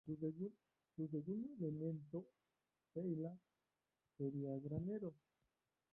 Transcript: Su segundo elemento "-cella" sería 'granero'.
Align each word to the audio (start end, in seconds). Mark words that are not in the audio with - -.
Su 0.95 1.05
segundo 1.11 1.53
elemento 1.59 2.25
"-cella" 2.91 3.37
sería 4.17 4.57
'granero'. 4.57 5.13